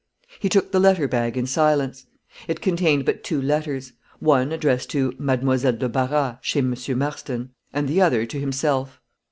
He 0.39 0.49
took 0.49 0.71
the 0.71 0.79
letter 0.79 1.07
bag 1.07 1.37
in 1.37 1.45
silence. 1.45 2.07
It 2.47 2.59
contained 2.59 3.05
but 3.05 3.23
two 3.23 3.39
letters 3.39 3.93
one 4.17 4.51
addressed 4.51 4.89
to 4.89 5.13
"Mademoiselle 5.19 5.73
de 5.73 5.87
Barras, 5.87 6.37
chez 6.41 6.57
M. 6.63 6.73
Marston," 6.97 7.51
and 7.71 7.87
the 7.87 8.01
other 8.01 8.25
to 8.25 8.39
himself. 8.39 8.99